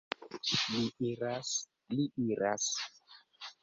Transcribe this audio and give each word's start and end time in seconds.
Li 0.75 0.81
iras, 1.11 1.53
li 1.95 2.09
iras! 2.29 2.71